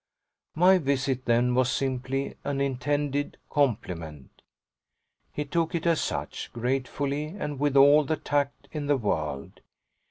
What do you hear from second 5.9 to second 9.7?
such, gratefully and with all the tact in the world.